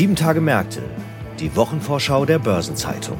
Sieben 0.00 0.16
Tage 0.16 0.40
Märkte, 0.40 0.80
die 1.40 1.54
Wochenvorschau 1.56 2.24
der 2.24 2.38
Börsenzeitung. 2.38 3.18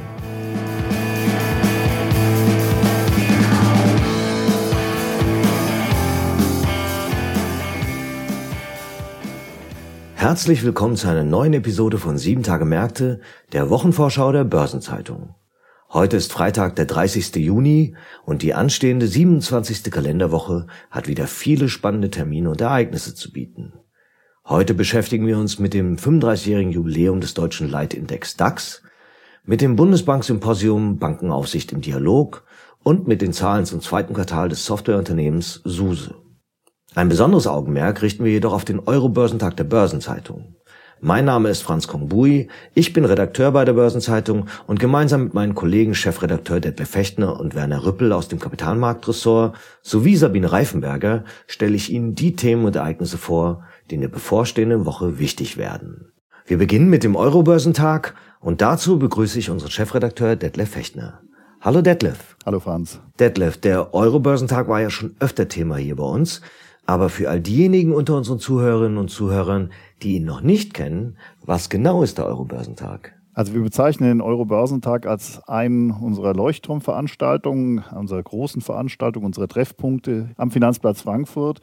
Herzlich 10.15 10.63
willkommen 10.63 10.95
zu 10.95 11.07
einer 11.07 11.23
neuen 11.23 11.53
Episode 11.53 11.99
von 11.99 12.17
Sieben 12.17 12.41
Tage 12.41 12.65
Märkte, 12.65 13.19
der 13.51 13.69
Wochenvorschau 13.69 14.31
der 14.31 14.45
Börsenzeitung. 14.45 15.35
Heute 15.93 16.17
ist 16.17 16.33
Freitag, 16.33 16.77
der 16.77 16.85
30. 16.85 17.35
Juni 17.35 17.95
und 18.25 18.41
die 18.41 18.55
anstehende 18.55 19.05
27. 19.05 19.83
Kalenderwoche 19.91 20.65
hat 20.89 21.07
wieder 21.07 21.27
viele 21.27 21.69
spannende 21.69 22.09
Termine 22.09 22.49
und 22.49 22.59
Ereignisse 22.59 23.13
zu 23.13 23.31
bieten. 23.31 23.73
Heute 24.47 24.73
beschäftigen 24.73 25.27
wir 25.27 25.37
uns 25.37 25.59
mit 25.59 25.73
dem 25.73 25.97
35-jährigen 25.97 26.71
Jubiläum 26.71 27.21
des 27.21 27.35
deutschen 27.35 27.69
Leitindex 27.69 28.37
DAX, 28.37 28.81
mit 29.43 29.61
dem 29.61 29.75
Bundesbank-Symposium 29.75 30.97
Bankenaufsicht 30.97 31.71
im 31.71 31.81
Dialog 31.81 32.43
und 32.83 33.07
mit 33.07 33.21
den 33.21 33.33
Zahlen 33.33 33.65
zum 33.65 33.81
zweiten 33.81 34.15
Quartal 34.15 34.49
des 34.49 34.65
Softwareunternehmens 34.65 35.61
SUSE. 35.63 36.15
Ein 36.95 37.07
besonderes 37.07 37.45
Augenmerk 37.45 38.01
richten 38.01 38.23
wir 38.23 38.31
jedoch 38.31 38.53
auf 38.53 38.65
den 38.65 38.79
Euro-Börsentag 38.79 39.55
der 39.57 39.63
Börsenzeitung. 39.63 40.55
Mein 41.03 41.25
Name 41.25 41.49
ist 41.49 41.63
Franz 41.63 41.87
Kongbui, 41.87 42.47
ich 42.75 42.93
bin 42.93 43.05
Redakteur 43.05 43.51
bei 43.51 43.65
der 43.65 43.73
Börsenzeitung 43.73 44.45
und 44.67 44.79
gemeinsam 44.79 45.23
mit 45.23 45.33
meinen 45.33 45.55
Kollegen 45.55 45.95
Chefredakteur 45.95 46.59
Detlef 46.59 46.91
Fechtner 46.91 47.39
und 47.39 47.55
Werner 47.55 47.83
Rüppel 47.83 48.13
aus 48.13 48.27
dem 48.27 48.37
Kapitalmarktressort 48.37 49.55
sowie 49.81 50.15
Sabine 50.15 50.51
Reifenberger 50.51 51.23
stelle 51.47 51.75
ich 51.75 51.91
Ihnen 51.91 52.13
die 52.13 52.35
Themen 52.35 52.65
und 52.65 52.75
Ereignisse 52.75 53.17
vor, 53.17 53.63
die 53.89 53.95
in 53.95 54.01
der 54.01 54.09
bevorstehenden 54.09 54.85
Woche 54.85 55.17
wichtig 55.17 55.57
werden. 55.57 56.11
Wir 56.45 56.59
beginnen 56.59 56.91
mit 56.91 57.03
dem 57.03 57.15
Eurobörsentag 57.15 58.13
und 58.39 58.61
dazu 58.61 58.99
begrüße 58.99 59.39
ich 59.39 59.49
unseren 59.49 59.71
Chefredakteur 59.71 60.35
Detlef 60.35 60.69
Fechtner. 60.69 61.21
Hallo 61.61 61.81
Detlef. 61.81 62.35
Hallo 62.45 62.59
Franz. 62.59 62.99
Detlef, 63.19 63.57
der 63.57 63.95
Eurobörsentag 63.95 64.67
war 64.67 64.81
ja 64.81 64.91
schon 64.91 65.15
öfter 65.19 65.47
Thema 65.47 65.77
hier 65.77 65.95
bei 65.95 66.03
uns. 66.03 66.41
Aber 66.85 67.09
für 67.09 67.29
all 67.29 67.39
diejenigen 67.39 67.93
unter 67.93 68.17
unseren 68.17 68.39
Zuhörerinnen 68.39 68.97
und 68.97 69.09
Zuhörern, 69.09 69.71
die 70.01 70.15
ihn 70.15 70.25
noch 70.25 70.41
nicht 70.41 70.73
kennen, 70.73 71.17
was 71.45 71.69
genau 71.69 72.03
ist 72.03 72.17
der 72.17 72.25
Eurobörsentag? 72.25 73.13
Also 73.33 73.53
wir 73.53 73.61
bezeichnen 73.61 74.09
den 74.09 74.21
Eurobörsentag 74.21 75.05
als 75.05 75.41
einen 75.47 75.91
unserer 75.91 76.33
Leuchtturmveranstaltungen, 76.33 77.83
unserer 77.95 78.21
großen 78.21 78.61
Veranstaltungen, 78.61 79.25
unserer 79.25 79.47
Treffpunkte 79.47 80.31
am 80.35 80.51
Finanzplatz 80.51 81.01
Frankfurt. 81.01 81.61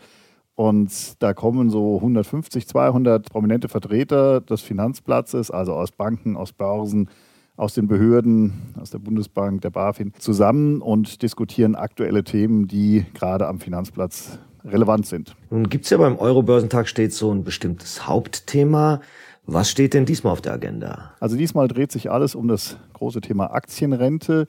Und 0.55 1.23
da 1.23 1.35
kommen 1.35 1.69
so 1.69 1.97
150, 1.97 2.67
200 2.67 3.31
prominente 3.31 3.69
Vertreter 3.69 4.41
des 4.41 4.63
Finanzplatzes, 4.63 5.51
also 5.51 5.75
aus 5.75 5.93
Banken, 5.93 6.37
aus 6.37 6.53
Börsen, 6.53 7.11
aus 7.57 7.75
den 7.75 7.87
Behörden, 7.87 8.75
aus 8.81 8.91
der 8.91 8.99
Bundesbank, 8.99 9.61
der 9.61 9.71
BaFin, 9.71 10.13
zusammen 10.19 10.81
und 10.81 11.23
diskutieren 11.23 11.75
aktuelle 11.75 12.25
Themen, 12.25 12.67
die 12.67 13.05
gerade 13.15 13.47
am 13.47 13.61
Finanzplatz 13.61 14.39
relevant 14.65 15.07
sind. 15.07 15.37
Nun 15.51 15.69
gibt 15.69 15.85
es 15.85 15.91
ja 15.91 15.99
beim 15.99 16.17
Eurobörsentag 16.19 16.89
steht 16.89 17.13
so 17.13 17.33
ein 17.33 17.45
bestimmtes 17.45 18.07
Hauptthema. 18.07 19.01
Was 19.47 19.71
steht 19.71 19.95
denn 19.95 20.05
diesmal 20.05 20.33
auf 20.33 20.43
der 20.43 20.53
Agenda? 20.53 21.13
Also 21.21 21.37
diesmal 21.37 21.69
dreht 21.69 21.91
sich 21.91 22.11
alles 22.11 22.35
um 22.35 22.49
das 22.49 22.77
große 22.93 23.21
Thema 23.21 23.53
Aktienrente. 23.55 24.47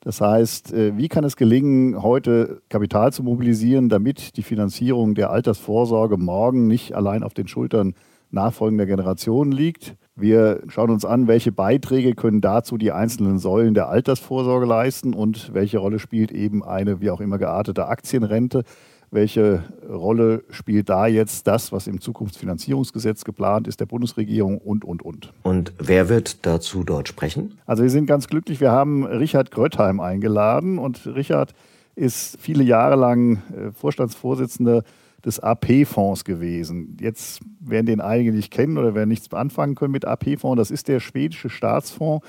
Das 0.00 0.20
heißt, 0.20 0.72
äh, 0.72 0.96
wie 0.96 1.08
kann 1.08 1.24
es 1.24 1.36
gelingen, 1.36 2.02
heute 2.02 2.62
Kapital 2.68 3.12
zu 3.12 3.22
mobilisieren, 3.22 3.88
damit 3.88 4.36
die 4.36 4.42
Finanzierung 4.42 5.14
der 5.14 5.30
Altersvorsorge 5.30 6.16
morgen 6.16 6.66
nicht 6.68 6.94
allein 6.94 7.22
auf 7.22 7.34
den 7.34 7.48
Schultern 7.48 7.94
nachfolgender 8.30 8.86
Generationen 8.86 9.52
liegt? 9.52 9.96
Wir 10.16 10.62
schauen 10.68 10.90
uns 10.90 11.04
an, 11.04 11.26
welche 11.26 11.52
Beiträge 11.52 12.14
können 12.14 12.40
dazu 12.40 12.78
die 12.78 12.92
einzelnen 12.92 13.38
Säulen 13.38 13.74
der 13.74 13.88
Altersvorsorge 13.88 14.66
leisten 14.66 15.12
und 15.12 15.52
welche 15.54 15.78
Rolle 15.78 15.98
spielt 15.98 16.30
eben 16.30 16.64
eine 16.64 17.00
wie 17.00 17.10
auch 17.10 17.20
immer 17.20 17.38
geartete 17.38 17.86
Aktienrente. 17.88 18.64
Welche 19.12 19.64
Rolle 19.88 20.44
spielt 20.50 20.88
da 20.88 21.08
jetzt 21.08 21.48
das, 21.48 21.72
was 21.72 21.88
im 21.88 22.00
Zukunftsfinanzierungsgesetz 22.00 23.24
geplant 23.24 23.66
ist, 23.66 23.80
der 23.80 23.86
Bundesregierung 23.86 24.58
und, 24.58 24.84
und, 24.84 25.02
und? 25.02 25.32
Und 25.42 25.72
wer 25.78 26.08
wird 26.08 26.46
dazu 26.46 26.84
dort 26.84 27.08
sprechen? 27.08 27.58
Also 27.66 27.82
wir 27.82 27.90
sind 27.90 28.06
ganz 28.06 28.28
glücklich. 28.28 28.60
Wir 28.60 28.70
haben 28.70 29.04
Richard 29.04 29.50
Grötheim 29.50 29.98
eingeladen 29.98 30.78
und 30.78 31.06
Richard 31.06 31.54
ist 31.96 32.38
viele 32.40 32.62
Jahre 32.62 32.94
lang 32.94 33.42
äh, 33.52 33.72
Vorstandsvorsitzender 33.72 34.84
des 35.24 35.40
AP-Fonds 35.40 36.24
gewesen. 36.24 36.96
Jetzt 37.00 37.40
werden 37.60 37.86
den 37.86 38.00
einige 38.00 38.32
nicht 38.32 38.52
kennen 38.52 38.78
oder 38.78 38.94
werden 38.94 39.08
nichts 39.08 39.32
anfangen 39.34 39.74
können 39.74 39.92
mit 39.92 40.04
AP-Fonds. 40.04 40.56
Das 40.56 40.70
ist 40.70 40.88
der 40.88 41.00
schwedische 41.00 41.50
Staatsfonds, 41.50 42.24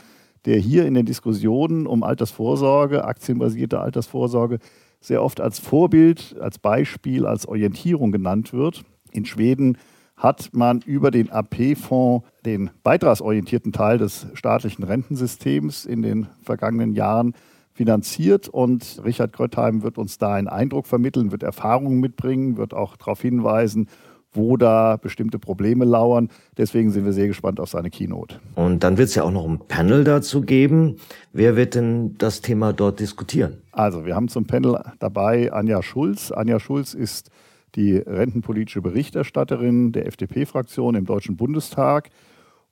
der 0.45 0.57
hier 0.57 0.85
in 0.85 0.95
den 0.95 1.05
Diskussionen 1.05 1.85
um 1.87 2.03
Altersvorsorge, 2.03 3.05
aktienbasierte 3.05 3.79
Altersvorsorge, 3.79 4.59
sehr 5.01 5.23
oft 5.23 5.41
als 5.41 5.59
Vorbild, 5.59 6.35
als 6.39 6.59
Beispiel, 6.59 7.25
als 7.25 7.47
Orientierung 7.47 8.11
genannt 8.11 8.53
wird. 8.53 8.83
In 9.11 9.25
Schweden 9.25 9.77
hat 10.15 10.51
man 10.53 10.81
über 10.81 11.09
den 11.09 11.31
AP-Fonds 11.31 12.25
den 12.45 12.69
beitragsorientierten 12.83 13.73
Teil 13.73 13.97
des 13.97 14.27
staatlichen 14.35 14.83
Rentensystems 14.83 15.85
in 15.85 16.03
den 16.03 16.27
vergangenen 16.43 16.93
Jahren 16.93 17.33
finanziert 17.73 18.47
und 18.47 19.01
Richard 19.03 19.33
Grötheim 19.33 19.81
wird 19.81 19.97
uns 19.97 20.19
da 20.19 20.33
einen 20.33 20.47
Eindruck 20.47 20.85
vermitteln, 20.85 21.31
wird 21.31 21.41
Erfahrungen 21.41 21.99
mitbringen, 21.99 22.57
wird 22.57 22.73
auch 22.73 22.95
darauf 22.97 23.21
hinweisen, 23.21 23.87
wo 24.33 24.57
da 24.57 24.97
bestimmte 24.97 25.39
Probleme 25.39 25.85
lauern. 25.85 26.29
Deswegen 26.57 26.91
sind 26.91 27.05
wir 27.05 27.13
sehr 27.13 27.27
gespannt 27.27 27.59
auf 27.59 27.69
seine 27.69 27.89
Keynote. 27.89 28.39
Und 28.55 28.83
dann 28.83 28.97
wird 28.97 29.09
es 29.09 29.15
ja 29.15 29.23
auch 29.23 29.31
noch 29.31 29.47
ein 29.47 29.59
Panel 29.67 30.03
dazu 30.03 30.41
geben. 30.41 30.95
Wer 31.33 31.55
wird 31.55 31.75
denn 31.75 32.17
das 32.17 32.41
Thema 32.41 32.73
dort 32.73 32.99
diskutieren? 32.99 33.61
Also, 33.71 34.05
wir 34.05 34.15
haben 34.15 34.27
zum 34.27 34.45
Panel 34.45 34.81
dabei 34.99 35.51
Anja 35.51 35.83
Schulz. 35.83 36.31
Anja 36.31 36.59
Schulz 36.59 36.93
ist 36.93 37.29
die 37.75 37.97
rentenpolitische 37.97 38.81
Berichterstatterin 38.81 39.91
der 39.91 40.07
FDP-Fraktion 40.07 40.95
im 40.95 41.05
Deutschen 41.05 41.37
Bundestag. 41.37 42.09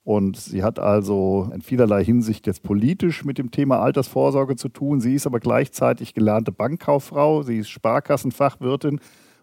Und 0.02 0.38
sie 0.38 0.62
hat 0.62 0.78
also 0.78 1.50
in 1.54 1.60
vielerlei 1.60 2.02
Hinsicht 2.02 2.46
jetzt 2.46 2.62
politisch 2.62 3.24
mit 3.24 3.38
dem 3.38 3.50
Thema 3.50 3.80
Altersvorsorge 3.80 4.56
zu 4.56 4.68
tun. 4.68 5.00
Sie 5.00 5.14
ist 5.14 5.26
aber 5.26 5.40
gleichzeitig 5.40 6.14
gelernte 6.14 6.52
Bankkauffrau, 6.52 7.42
sie 7.42 7.58
ist 7.58 7.68
Sparkassenfachwirtin 7.68 9.00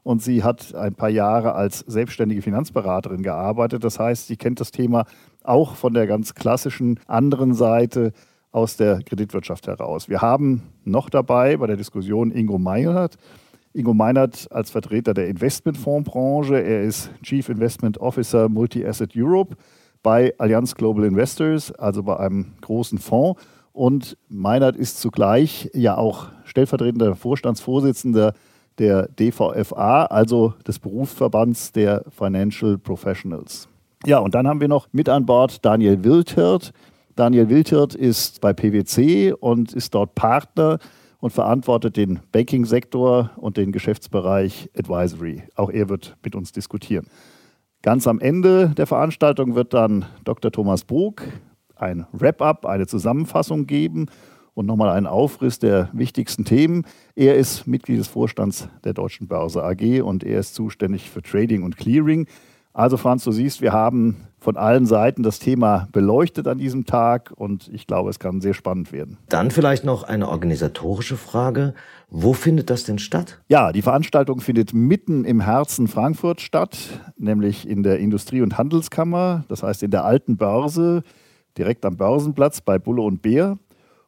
und 0.07 0.22
sie 0.22 0.41
hat 0.41 0.73
ein 0.73 0.95
paar 0.95 1.09
Jahre 1.09 1.53
als 1.56 1.79
selbstständige 1.79 2.41
Finanzberaterin 2.41 3.23
gearbeitet. 3.23 3.84
Das 3.84 4.00
heißt, 4.00 4.28
sie 4.28 4.38
kennt 4.38 4.62
das 4.62 4.72
Thema 4.72 5.03
auch 5.44 5.75
von 5.75 5.94
der 5.94 6.07
ganz 6.07 6.34
klassischen 6.34 6.97
anderen 7.07 7.53
Seite 7.53 8.13
aus 8.53 8.78
der 8.78 9.01
Kreditwirtschaft 9.03 9.68
heraus. 9.68 10.07
Wir 10.07 10.22
haben 10.22 10.63
noch 10.85 11.09
dabei 11.09 11.57
bei 11.57 11.68
der 11.68 11.75
Diskussion 11.75 12.31
Ingo 12.31 12.57
Meinert. 12.57 13.18
Ingo 13.73 13.94
Meinert 13.94 14.47
als 14.50 14.72
Vertreter 14.72 15.13
der 15.13 15.28
Investmentfondsbranche. 15.28 16.56
Er 16.57 16.84
ist 16.84 17.12
Chief 17.22 17.50
Investment 17.50 17.97
Officer 17.97 18.47
Multi-Asset 18.47 19.12
Europe 19.13 19.57
bei 20.03 20.34
Allianz 20.38 20.75
Global 20.75 21.03
Investors, 21.03 21.74
also 21.74 22.03
bei 22.03 22.18
einem 22.18 22.53
großen 22.62 22.97
Fonds. 22.97 23.44
Und 23.74 24.18
Meinert 24.29 24.78
ist 24.78 25.01
zugleich 25.01 25.69
ja 25.74 25.97
auch 25.97 26.29
stellvertretender 26.45 27.18
Vorstandsvorsitzender 27.18 28.35
der 28.79 29.07
DVFA, 29.07 30.05
also 30.05 30.53
des 30.67 30.79
Berufsverbands 30.79 31.71
der 31.71 32.03
Financial 32.09 32.77
Professionals. 32.77 33.67
Ja, 34.05 34.19
und 34.19 34.35
dann 34.35 34.47
haben 34.47 34.61
wir 34.61 34.67
noch 34.67 34.88
mit 34.91 35.09
an 35.09 35.25
Bord 35.25 35.65
Daniel 35.65 36.03
Wildhirt. 36.03 36.71
Daniel 37.15 37.49
Wildhirt 37.49 37.95
ist 37.95 38.41
bei 38.41 38.53
PwC 38.53 39.33
und 39.33 39.73
ist 39.73 39.95
dort 39.95 40.13
Partner 40.13 40.77
und 41.19 41.31
verantwortet 41.31 41.97
den 41.97 42.19
Banking-Sektor 42.31 43.31
und 43.38 43.57
den 43.57 43.71
Geschäftsbereich 43.71 44.69
Advisory. 44.77 45.44
Auch 45.56 45.71
er 45.71 45.89
wird 45.89 46.15
mit 46.24 46.35
uns 46.35 46.51
diskutieren. 46.51 47.07
Ganz 47.81 48.07
am 48.07 48.19
Ende 48.19 48.69
der 48.69 48.85
Veranstaltung 48.85 49.56
wird 49.56 49.74
dann 49.74 50.06
Dr. 50.24 50.51
Thomas 50.51 50.83
Brug 50.83 51.24
ein 51.75 52.06
Wrap-up, 52.12 52.65
eine 52.65 52.88
Zusammenfassung 52.88 53.68
geben 53.68 54.07
und 54.57 54.65
nochmal 54.65 54.89
einen 54.89 55.06
Aufriss 55.06 55.59
der 55.59 55.89
wichtigsten 55.94 56.44
Themen. 56.44 56.83
Er 57.15 57.36
ist 57.36 57.68
Mitglied 57.68 58.00
des 58.00 58.07
Vorstands 58.07 58.68
der 58.83 58.94
Deutschen 58.94 59.27
Börse 59.27 59.63
AG 59.63 60.01
und 60.01 60.24
er 60.24 60.39
ist 60.39 60.56
zuständig 60.56 61.12
für 61.12 61.21
Trading 61.21 61.62
und 61.62 61.77
Clearing. 61.77 62.25
Also 62.74 62.98
Franz, 62.98 63.24
du 63.24 63.31
siehst, 63.31 63.62
wir 63.62 63.71
haben 63.71 64.27
von 64.39 64.57
allen 64.57 64.88
Seiten 64.88 65.21
das 65.21 65.38
Thema 65.38 65.88
beleuchtet 65.92 66.48
an 66.48 66.57
diesem 66.57 66.86
Tag 66.86 67.31
und 67.36 67.69
ich 67.71 67.86
glaube, 67.86 68.09
es 68.09 68.18
kann 68.18 68.42
sehr 68.42 68.56
spannend 68.56 68.92
werden. 68.92 69.19
Dann 69.30 69.51
vielleicht 69.51 69.83
noch 69.83 70.01
eine 70.01 70.27
organisatorische 70.27 71.18
Frage. 71.18 71.75
Wo 72.10 72.33
findet 72.33 72.71
das 72.71 72.83
denn 72.83 72.98
statt? 72.98 73.39
Ja, 73.50 73.71
die 73.71 73.83
Veranstaltung 73.83 74.42
findet 74.42 74.74
mitten 74.74 75.24
im 75.24 75.39
Herzen 75.39 75.88
Frankfurt 75.88 76.42
statt, 76.42 76.77
nämlich 77.15 77.68
in 77.69 77.83
der 77.83 78.00
Industrie- 78.00 78.42
und 78.42 78.57
Handelskammer, 78.57 79.44
das 79.50 79.62
heißt 79.62 79.83
in 79.83 79.92
der 79.92 80.03
alten 80.03 80.38
Börse, 80.38 81.03
direkt 81.60 81.86
am 81.86 81.95
Börsenplatz 81.95 82.62
bei 82.62 82.80
Bulle 82.80 83.03
und 83.03 83.21
Bär. 83.21 83.60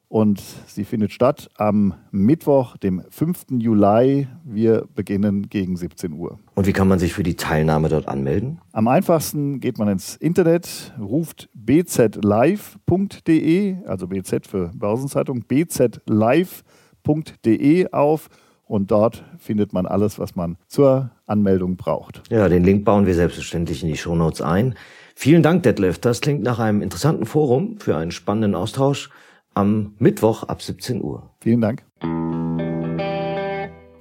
Und 0.10 0.42
sie 0.66 0.84
findet 0.86 1.12
statt 1.12 1.50
am 1.56 1.94
Mittwoch, 2.10 2.76
dem 2.78 3.04
5. 3.12 3.46
Juli. 3.60 4.28
Wir 4.44 4.88
beginnen 4.96 5.50
gegen 5.50 5.78
17 5.78 6.14
Uhr. 6.14 6.40
Und 6.56 6.66
wie 6.66 6.74
kann 6.74 6.88
man 6.88 6.98
sich 6.98 7.14
für 7.14 7.22
die 7.22 7.36
Teilnahme 7.36 7.90
dort 7.90 8.08
anmelden? 8.08 8.60
Am 8.72 8.88
einfachsten 8.88 9.60
geht 9.60 9.78
man 9.78 9.88
ins 9.88 10.16
Internet, 10.16 10.96
ruft 11.00 11.48
bzlive.de, 11.54 12.58
also 13.86 14.08
BZ 14.08 14.48
für 14.48 14.72
Börsenzeitung, 14.74 15.44
bzlive.de 15.48 16.64
auf 17.92 18.30
und 18.66 18.90
dort 18.90 19.24
findet 19.38 19.74
man 19.74 19.86
alles, 19.86 20.18
was 20.18 20.36
man 20.36 20.58
zur 20.68 21.12
Anmeldung 21.28 21.78
braucht. 21.78 22.24
Ja, 22.32 22.50
den 22.50 22.64
Link 22.64 22.84
bauen 22.84 23.06
wir 23.06 23.14
selbstverständlich 23.14 23.84
in 23.84 23.90
die 23.90 23.98
Shownotes 23.98 24.42
ein. 24.42 24.74
Vielen 25.14 25.44
Dank, 25.44 25.62
Detlef. 25.64 26.00
Das 26.00 26.22
klingt 26.22 26.42
nach 26.42 26.58
einem 26.58 26.82
interessanten 26.82 27.28
Forum 27.28 27.78
für 27.78 27.96
einen 27.96 28.10
spannenden 28.10 28.56
Austausch 28.56 29.12
am 29.60 29.94
Mittwoch 30.00 30.44
ab 30.44 30.62
17 30.62 31.04
Uhr. 31.04 31.32
Vielen 31.42 31.60
Dank. 31.60 31.84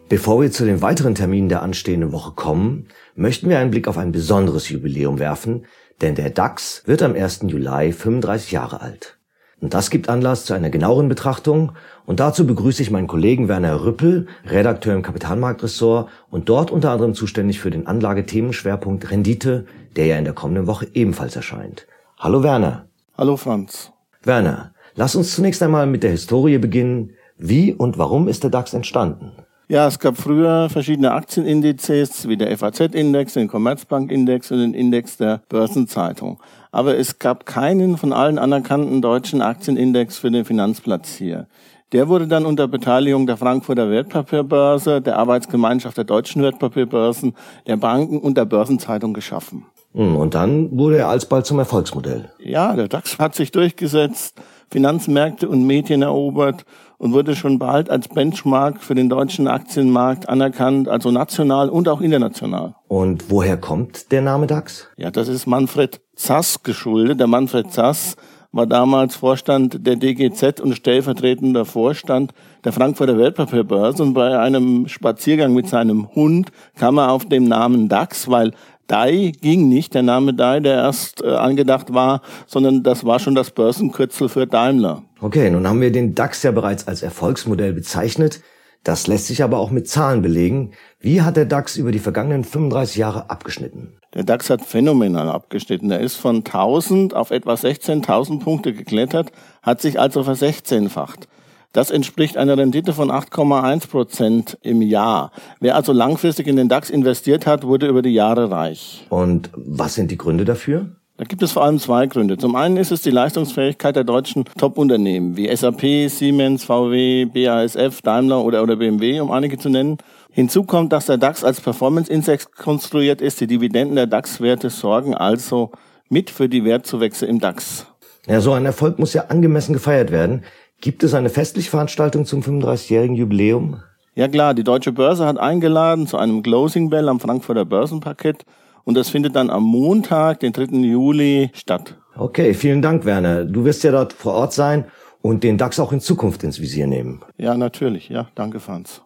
Bevor 0.08 0.40
wir 0.40 0.50
zu 0.50 0.64
den 0.64 0.81
weiteren 0.81 1.14
Terminen 1.14 1.49
der 1.49 1.62
anstehenden 1.62 2.12
Woche 2.12 2.32
kommen, 2.32 2.87
möchten 3.14 3.49
wir 3.49 3.58
einen 3.58 3.72
Blick 3.72 3.88
auf 3.88 3.99
ein 3.99 4.12
besonderes 4.12 4.69
Jubiläum 4.69 5.19
werfen, 5.19 5.66
denn 6.00 6.14
der 6.14 6.31
DAX 6.31 6.84
wird 6.87 7.02
am 7.02 7.14
1. 7.14 7.40
Juli 7.49 7.93
35 7.93 8.52
Jahre 8.52 8.81
alt. 8.81 9.19
Und 9.60 9.75
das 9.75 9.90
gibt 9.90 10.08
Anlass 10.08 10.44
zu 10.44 10.55
einer 10.55 10.70
genaueren 10.70 11.08
Betrachtung 11.08 11.72
und 12.06 12.20
dazu 12.20 12.46
begrüße 12.46 12.81
ich 12.81 12.93
meinen 12.93 13.08
Kollegen 13.08 13.49
Werner 13.49 13.84
Rüppel, 13.84 14.28
Redakteur 14.46 14.94
im 14.94 15.02
Kapitalmarktressort 15.02 16.08
und 16.31 16.49
dort 16.49 16.70
unter 16.70 16.93
anderem 16.93 17.14
zuständig 17.14 17.58
für 17.58 17.70
den 17.70 17.88
Anlagethemenschwerpunkt 17.88 19.10
Rendite, 19.10 19.66
der 19.96 20.06
ja 20.06 20.16
in 20.16 20.25
der 20.25 20.34
kommenden 20.34 20.69
Woche 20.69 20.87
ebenfalls 20.94 21.34
erscheint. 21.34 21.88
Hallo 22.16 22.44
Werner. 22.44 22.87
Hallo 23.16 23.37
Franz. 23.37 23.93
Werner, 24.22 24.72
Lass 24.99 25.15
uns 25.15 25.33
zunächst 25.33 25.62
einmal 25.62 25.87
mit 25.87 26.03
der 26.03 26.11
Historie 26.11 26.59
beginnen. 26.59 27.12
Wie 27.37 27.73
und 27.73 27.99
warum 27.99 28.27
ist 28.27 28.43
der 28.43 28.50
DAX 28.50 28.75
entstanden? 28.75 29.31
Ja, 29.69 29.87
es 29.87 30.00
gab 30.00 30.17
früher 30.17 30.69
verschiedene 30.71 31.12
Aktienindizes, 31.12 32.27
wie 32.27 32.37
der 32.37 32.59
FAZ-Index, 32.59 33.35
den 33.35 33.47
Commerzbank-Index 33.47 34.50
und 34.50 34.59
den 34.59 34.75
Index 34.75 35.17
der 35.17 35.43
Börsenzeitung. 35.49 36.41
Aber 36.73 36.99
es 36.99 37.21
gab 37.21 37.47
keinen 37.47 37.97
von 37.97 38.12
allen 38.12 38.41
anerkannten 38.41 39.00
deutschen 39.00 39.41
Aktienindex 39.41 40.19
für 40.19 40.33
den 40.33 40.45
Finanzplatz 40.45 41.15
hier. 41.15 41.47
Der 41.93 42.09
wurde 42.09 42.27
dann 42.27 42.44
unter 42.44 42.67
Beteiligung 42.67 43.29
der 43.29 43.37
Frankfurter 43.37 43.89
Wertpapierbörse, 43.91 45.01
der 45.01 45.17
Arbeitsgemeinschaft 45.17 45.97
der 45.97 46.05
deutschen 46.06 46.43
Wertpapierbörsen, 46.43 47.37
der 47.69 47.77
Banken 47.77 48.19
und 48.19 48.37
der 48.37 48.47
Börsenzeitung 48.47 49.15
geschaffen. 49.15 49.65
Hm, 49.94 50.17
und 50.17 50.35
dann 50.35 50.77
wurde 50.77 50.99
er 50.99 51.09
alsbald 51.09 51.47
zum 51.47 51.61
Erfolgsmodell. 51.61 52.31
Ja, 52.41 52.75
der 52.75 52.89
DAX 52.89 53.21
hat 53.21 53.37
sich 53.37 53.53
durchgesetzt. 53.53 54.35
Finanzmärkte 54.70 55.49
und 55.49 55.67
Medien 55.67 56.03
erobert 56.03 56.65
und 56.99 57.12
wurde 57.12 57.37
schon 57.37 57.59
bald 57.59 57.91
als 57.91 58.09
Benchmark 58.09 58.82
für 58.82 58.94
den 58.94 59.09
deutschen 59.09 59.49
Aktienmarkt 59.49 60.29
anerkannt, 60.29 60.88
also 60.88 61.11
national 61.11 61.69
und 61.69 61.88
auch 61.88 62.00
international. 62.00 62.75
Und 62.88 63.31
woher 63.31 63.56
kommt 63.56 64.11
der 64.12 64.23
Name 64.23 64.47
DAX? 64.47 64.88
Ja, 64.97 65.11
das 65.11 65.29
ist 65.29 65.47
Manfred 65.47 66.00
Zass 66.17 66.62
geschuldet. 66.62 67.20
Der 67.20 67.29
Manfred 67.29 67.73
Zass 67.73 68.17
war 68.50 68.67
damals 68.67 69.15
Vorstand 69.15 69.87
der 69.87 69.97
DGZ 69.97 70.61
und 70.61 70.75
stellvertretender 70.75 71.65
Vorstand 71.65 72.32
der 72.65 72.73
Frankfurter 72.73 73.19
Wertpapierbörse 73.19 74.03
und 74.03 74.15
bei 74.15 74.38
einem 74.38 74.88
Spaziergang 74.88 75.55
mit 75.55 75.69
seinem 75.69 76.09
Hund 76.15 76.50
kam 76.75 76.99
er 76.99 77.12
auf 77.12 77.26
den 77.26 77.44
Namen 77.44 77.88
DAX, 77.88 78.29
weil 78.29 78.53
Dai 78.88 79.32
ging 79.40 79.69
nicht, 79.69 79.94
der 79.94 80.02
Name 80.02 80.32
Dai, 80.32 80.61
der 80.61 80.76
erst 80.76 81.23
äh, 81.23 81.29
angedacht 81.29 81.93
war, 81.93 82.23
sondern 82.46 82.82
das 82.82 83.05
war 83.05 83.19
schon 83.20 83.35
das 83.35 83.50
Börsenkürzel 83.50 84.31
für 84.31 84.46
Daimler. 84.46 85.02
Okay, 85.20 85.50
nun 85.50 85.69
haben 85.69 85.82
wir 85.82 85.93
den 85.93 86.14
DAX 86.14 86.43
ja 86.43 86.52
bereits 86.52 86.88
als 86.88 87.02
Erfolgsmodell 87.02 87.75
bezeichnet. 87.75 88.40
Das 88.85 89.06
lässt 89.06 89.26
sich 89.26 89.43
aber 89.43 89.58
auch 89.58 89.70
mit 89.70 89.88
Zahlen 89.88 90.23
belegen. 90.23 90.70
Wie 91.00 91.20
hat 91.20 91.37
der 91.37 91.44
DAX 91.44 91.76
über 91.76 91.93
die 91.93 91.99
vergangenen 91.99 92.44
35 92.44 92.96
Jahre 92.96 93.29
abgeschnitten? 93.29 93.99
Der 94.14 94.25
DAX 94.25 94.49
hat 94.49 94.62
phänomenal 94.62 95.29
abgeschnitten. 95.29 95.91
Er 95.91 96.00
ist 96.00 96.17
von 96.17 96.38
1000 96.38 97.14
auf 97.14 97.31
etwa 97.31 97.55
16.000 97.55 98.41
Punkte 98.41 98.73
geklettert, 98.73 99.32
hat 99.62 99.82
sich 99.82 100.00
also 100.00 100.25
versechzehnfacht. 100.25 101.29
Das 101.73 101.91
entspricht 101.91 102.38
einer 102.38 102.56
Rendite 102.56 102.94
von 102.94 103.11
8,1 103.11 103.88
Prozent 103.88 104.59
im 104.62 104.81
Jahr. 104.81 105.32
Wer 105.61 105.76
also 105.76 105.93
langfristig 105.93 106.47
in 106.47 106.56
den 106.56 106.69
DAX 106.70 106.88
investiert 106.88 107.47
hat, 107.47 107.65
wurde 107.65 107.88
über 107.88 108.00
die 108.00 108.15
Jahre 108.15 108.50
reich. 108.50 109.06
Und 109.11 109.50
was 109.55 109.94
sind 109.94 110.11
die 110.11 110.17
Gründe 110.17 110.47
dafür? 110.47 110.87
Da 111.19 111.25
gibt 111.25 111.43
es 111.43 111.53
vor 111.53 111.65
allem 111.65 111.79
zwei 111.79 112.06
Gründe. 112.06 112.38
Zum 112.38 112.55
einen 112.55 112.76
ist 112.76 112.93
es 112.93 113.03
die 113.03 113.11
Leistungsfähigkeit 113.11 113.97
der 113.97 114.05
deutschen 114.05 114.44
Top-Unternehmen 114.56 115.37
wie 115.37 115.55
SAP, 115.55 116.09
Siemens, 116.09 116.65
VW, 116.65 117.26
BASF, 117.26 118.00
Daimler 118.03 118.44
oder, 118.44 118.62
oder 118.62 118.76
BMW, 118.76 119.20
um 119.20 119.31
einige 119.31 119.59
zu 119.59 119.69
nennen. 119.69 119.99
Hinzu 120.31 120.62
kommt, 120.62 120.93
dass 120.93 121.06
der 121.06 121.19
DAX 121.19 121.43
als 121.43 121.61
Performance-Index 121.61 122.53
konstruiert 122.53 123.20
ist. 123.20 123.41
Die 123.41 123.49
Dividenden 123.49 123.97
der 123.97 124.06
DAX-Werte 124.06 124.70
sorgen 124.70 125.15
also 125.15 125.73
mit 126.09 126.31
für 126.31 126.49
die 126.49 126.65
Wertzuwächse 126.65 127.26
im 127.26 127.41
DAX. 127.41 127.87
Ja, 128.26 128.41
so 128.41 128.53
ein 128.53 128.65
Erfolg 128.65 128.99
muss 128.99 129.12
ja 129.12 129.25
angemessen 129.29 129.73
gefeiert 129.73 130.12
werden. 130.12 130.44
Gibt 130.81 131.03
es 131.03 131.13
eine 131.13 131.29
festliche 131.29 131.71
Veranstaltung 131.71 132.25
zum 132.25 132.41
35-jährigen 132.41 133.17
Jubiläum? 133.17 133.83
Ja 134.15 134.29
klar, 134.29 134.55
die 134.55 134.63
Deutsche 134.63 134.93
Börse 134.93 135.27
hat 135.27 135.37
eingeladen 135.37 136.07
zu 136.07 136.19
einem 136.19 136.41
Closing 136.41 136.89
Bell 136.89 137.09
am 137.09 137.19
Frankfurter 137.19 137.65
Börsenparkett 137.65 138.45
und 138.85 138.97
das 138.97 139.09
findet 139.09 139.35
dann 139.35 139.51
am 139.51 139.65
Montag, 139.65 140.39
den 140.39 140.53
3. 140.53 140.77
Juli 140.87 141.51
statt. 141.53 141.97
Okay, 142.17 142.55
vielen 142.55 142.81
Dank, 142.81 143.05
Werner. 143.05 143.45
Du 143.45 143.65
wirst 143.65 143.83
ja 143.83 143.91
dort 143.91 144.13
vor 144.13 144.35
Ort 144.35 144.53
sein 144.53 144.85
und 145.21 145.43
den 145.43 145.59
DAX 145.59 145.81
auch 145.81 145.91
in 145.91 145.99
Zukunft 145.99 146.45
ins 146.45 146.61
Visier 146.61 146.87
nehmen. 146.87 147.23
Ja, 147.39 147.57
natürlich. 147.57 148.09
Ja, 148.09 148.29
danke, 148.37 148.61
Franz. 148.61 149.03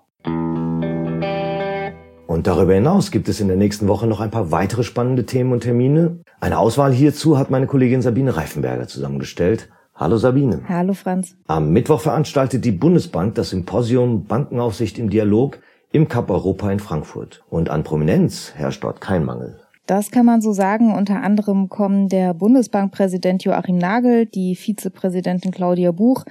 Und 2.27 2.47
darüber 2.47 2.75
hinaus 2.75 3.11
gibt 3.11 3.31
es 3.31 3.41
in 3.41 3.49
der 3.49 3.57
nächsten 3.57 3.89
Woche 3.89 4.07
noch 4.07 4.21
ein 4.21 4.31
paar 4.31 4.51
weitere 4.51 4.83
spannende 4.83 5.25
Themen 5.25 5.53
und 5.53 5.61
Termine. 5.61 6.21
Eine 6.39 6.59
Auswahl 6.59 6.93
hierzu 6.93 7.39
hat 7.39 7.51
meine 7.51 7.67
Kollegin 7.67 8.03
Sabine 8.03 8.37
Reifenberger 8.37 8.89
zusammengestellt. 8.89 9.71
Hallo 10.03 10.17
Sabine. 10.17 10.63
Hallo 10.69 10.95
Franz. 10.95 11.37
Am 11.47 11.73
Mittwoch 11.73 12.01
veranstaltet 12.01 12.65
die 12.65 12.73
Bundesbank 12.73 13.37
das 13.37 13.51
Symposium 13.51 14.25
Bankenaufsicht 14.25 14.99
im 14.99 15.11
Dialog 15.11 15.61
im 15.93 16.09
Cup 16.09 16.29
Europa 16.29 16.73
in 16.73 16.81
Frankfurt. 16.81 17.45
Und 17.49 17.71
an 17.71 17.85
Prominenz 17.85 18.53
herrscht 18.57 18.83
dort 18.83 19.01
kein 19.01 19.25
Mangel. 19.25 19.61
Das 19.87 20.11
kann 20.11 20.27
man 20.27 20.41
so 20.41 20.53
sagen. 20.53 20.93
Unter 20.93 21.23
anderem 21.23 21.69
kommen 21.69 22.09
der 22.09 22.35
Bundesbankpräsident 22.35 23.45
Joachim 23.45 23.79
Nagel, 23.79 24.27
die 24.27 24.57
Vizepräsidentin 24.57 25.53
Claudia 25.53 25.93
Buch, 25.93 26.25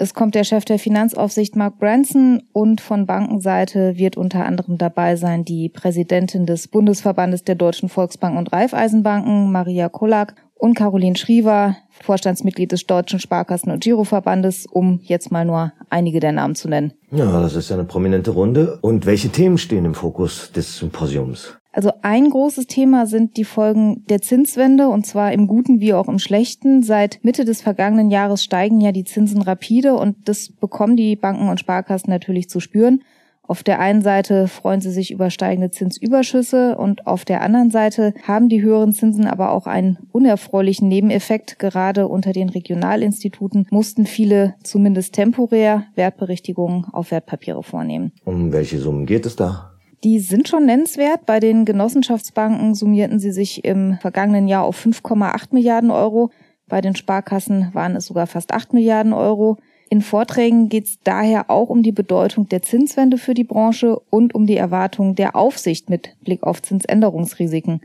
es 0.00 0.14
kommt 0.14 0.36
der 0.36 0.44
Chef 0.44 0.64
der 0.64 0.78
Finanzaufsicht 0.78 1.56
Mark 1.56 1.80
Branson 1.80 2.44
und 2.52 2.80
von 2.80 3.04
Bankenseite 3.04 3.98
wird 3.98 4.16
unter 4.16 4.46
anderem 4.46 4.78
dabei 4.78 5.16
sein 5.16 5.44
die 5.44 5.68
Präsidentin 5.68 6.46
des 6.46 6.68
Bundesverbandes 6.68 7.42
der 7.42 7.56
Deutschen 7.56 7.88
Volksbank 7.88 8.38
und 8.38 8.52
Raiffeisenbanken, 8.52 9.50
Maria 9.50 9.88
Kolak 9.88 10.36
und 10.58 10.74
Caroline 10.74 11.16
Schriever, 11.16 11.76
Vorstandsmitglied 12.02 12.72
des 12.72 12.86
Deutschen 12.86 13.20
Sparkassen- 13.20 13.70
und 13.72 13.82
Giroverbandes, 13.82 14.66
um 14.66 15.00
jetzt 15.02 15.32
mal 15.32 15.44
nur 15.44 15.72
einige 15.90 16.20
der 16.20 16.32
Namen 16.32 16.54
zu 16.54 16.68
nennen. 16.68 16.92
Ja, 17.10 17.40
das 17.40 17.54
ist 17.54 17.70
ja 17.70 17.76
eine 17.76 17.84
prominente 17.84 18.32
Runde. 18.32 18.78
Und 18.82 19.06
welche 19.06 19.30
Themen 19.30 19.58
stehen 19.58 19.84
im 19.84 19.94
Fokus 19.94 20.52
des 20.52 20.76
Symposiums? 20.76 21.56
Also 21.72 21.92
ein 22.02 22.30
großes 22.30 22.66
Thema 22.66 23.06
sind 23.06 23.36
die 23.36 23.44
Folgen 23.44 24.04
der 24.08 24.20
Zinswende 24.20 24.88
und 24.88 25.06
zwar 25.06 25.32
im 25.32 25.46
Guten 25.46 25.80
wie 25.80 25.94
auch 25.94 26.08
im 26.08 26.18
Schlechten. 26.18 26.82
Seit 26.82 27.20
Mitte 27.22 27.44
des 27.44 27.60
vergangenen 27.60 28.10
Jahres 28.10 28.42
steigen 28.42 28.80
ja 28.80 28.90
die 28.90 29.04
Zinsen 29.04 29.42
rapide 29.42 29.94
und 29.94 30.16
das 30.28 30.48
bekommen 30.48 30.96
die 30.96 31.14
Banken 31.14 31.48
und 31.48 31.60
Sparkassen 31.60 32.10
natürlich 32.10 32.48
zu 32.48 32.58
spüren. 32.58 33.02
Auf 33.48 33.62
der 33.62 33.80
einen 33.80 34.02
Seite 34.02 34.46
freuen 34.46 34.82
sie 34.82 34.90
sich 34.90 35.10
über 35.10 35.30
steigende 35.30 35.70
Zinsüberschüsse 35.70 36.76
und 36.76 37.06
auf 37.06 37.24
der 37.24 37.40
anderen 37.40 37.70
Seite 37.70 38.12
haben 38.22 38.50
die 38.50 38.60
höheren 38.60 38.92
Zinsen 38.92 39.26
aber 39.26 39.52
auch 39.52 39.66
einen 39.66 39.98
unerfreulichen 40.12 40.86
Nebeneffekt. 40.86 41.58
Gerade 41.58 42.08
unter 42.08 42.34
den 42.34 42.50
Regionalinstituten 42.50 43.66
mussten 43.70 44.04
viele 44.04 44.54
zumindest 44.62 45.14
temporär 45.14 45.86
Wertberichtigungen 45.94 46.84
auf 46.92 47.10
Wertpapiere 47.10 47.62
vornehmen. 47.62 48.12
Um 48.26 48.52
welche 48.52 48.78
Summen 48.78 49.06
geht 49.06 49.24
es 49.24 49.34
da? 49.34 49.72
Die 50.04 50.20
sind 50.20 50.46
schon 50.46 50.66
nennenswert. 50.66 51.24
Bei 51.24 51.40
den 51.40 51.64
Genossenschaftsbanken 51.64 52.74
summierten 52.74 53.18
sie 53.18 53.32
sich 53.32 53.64
im 53.64 53.96
vergangenen 54.02 54.46
Jahr 54.46 54.64
auf 54.64 54.78
5,8 54.78 55.48
Milliarden 55.52 55.90
Euro. 55.90 56.30
Bei 56.68 56.82
den 56.82 56.94
Sparkassen 56.94 57.70
waren 57.72 57.96
es 57.96 58.04
sogar 58.04 58.26
fast 58.26 58.52
8 58.52 58.74
Milliarden 58.74 59.14
Euro. 59.14 59.56
In 59.90 60.02
Vorträgen 60.02 60.68
geht 60.68 60.84
es 60.84 60.98
daher 61.02 61.48
auch 61.48 61.70
um 61.70 61.82
die 61.82 61.92
Bedeutung 61.92 62.46
der 62.48 62.60
Zinswende 62.60 63.16
für 63.16 63.32
die 63.32 63.44
Branche 63.44 63.98
und 64.10 64.34
um 64.34 64.46
die 64.46 64.56
Erwartungen 64.56 65.14
der 65.14 65.34
Aufsicht 65.34 65.88
mit 65.88 66.14
Blick 66.22 66.42
auf 66.42 66.60
Zinsänderungsrisiken. 66.60 67.80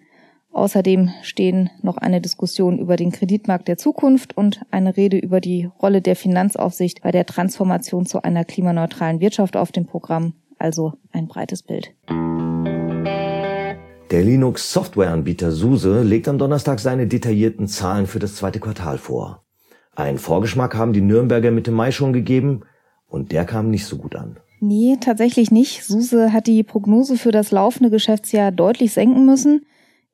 Außerdem 0.51 1.11
stehen 1.21 1.69
noch 1.81 1.97
eine 1.97 2.19
Diskussion 2.19 2.77
über 2.77 2.97
den 2.97 3.11
Kreditmarkt 3.11 3.69
der 3.69 3.77
Zukunft 3.77 4.35
und 4.35 4.61
eine 4.69 4.97
Rede 4.97 5.17
über 5.17 5.39
die 5.39 5.69
Rolle 5.81 6.01
der 6.01 6.17
Finanzaufsicht 6.17 7.01
bei 7.01 7.11
der 7.11 7.25
Transformation 7.25 8.05
zu 8.05 8.21
einer 8.21 8.43
klimaneutralen 8.43 9.21
Wirtschaft 9.21 9.55
auf 9.55 9.71
dem 9.71 9.85
Programm. 9.85 10.33
Also 10.59 10.93
ein 11.11 11.27
breites 11.27 11.63
Bild. 11.63 11.93
Der 14.11 14.23
Linux-Softwareanbieter 14.23 15.51
SUSE 15.51 16.03
legt 16.03 16.27
am 16.27 16.37
Donnerstag 16.37 16.79
seine 16.79 17.07
detaillierten 17.07 17.67
Zahlen 17.67 18.05
für 18.07 18.19
das 18.19 18.35
zweite 18.35 18.59
Quartal 18.59 18.97
vor. 18.99 19.42
Ein 19.95 20.17
Vorgeschmack 20.17 20.75
haben 20.75 20.93
die 20.93 21.01
Nürnberger 21.01 21.51
Mitte 21.51 21.71
Mai 21.71 21.91
schon 21.91 22.13
gegeben 22.13 22.61
und 23.07 23.31
der 23.31 23.45
kam 23.45 23.69
nicht 23.69 23.85
so 23.85 23.97
gut 23.97 24.15
an. 24.15 24.37
Nee, 24.59 24.97
tatsächlich 24.99 25.51
nicht. 25.51 25.83
Suse 25.83 26.31
hat 26.31 26.47
die 26.47 26.63
Prognose 26.63 27.17
für 27.17 27.31
das 27.31 27.51
laufende 27.51 27.89
Geschäftsjahr 27.89 28.51
deutlich 28.51 28.93
senken 28.93 29.25
müssen. 29.25 29.65